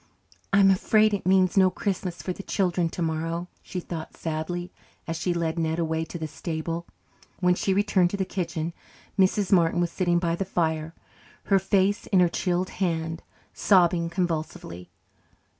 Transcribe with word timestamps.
"I'm 0.51 0.71
afraid 0.71 1.13
it 1.13 1.27
means 1.27 1.55
no 1.55 1.69
Christmas 1.69 2.23
for 2.23 2.33
the 2.33 2.41
children 2.41 2.89
tomorrow," 2.89 3.47
she 3.61 3.79
thought 3.79 4.17
sadly, 4.17 4.71
as 5.07 5.15
she 5.15 5.31
led 5.31 5.59
Ned 5.59 5.77
away 5.77 6.05
to 6.05 6.17
the 6.17 6.27
stable. 6.27 6.87
When 7.39 7.53
she 7.53 7.71
returned 7.71 8.09
to 8.09 8.17
the 8.17 8.25
kitchen 8.25 8.73
Mrs. 9.19 9.51
Martin 9.51 9.79
was 9.79 9.91
sitting 9.91 10.17
by 10.17 10.35
the 10.35 10.43
fire, 10.43 10.95
her 11.43 11.59
face 11.59 12.07
in 12.07 12.19
her 12.19 12.29
chilled 12.29 12.69
hand, 12.81 13.21
sobbing 13.53 14.09
convulsively. 14.09 14.89